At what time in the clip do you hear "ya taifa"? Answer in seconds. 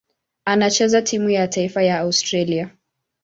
1.29-1.83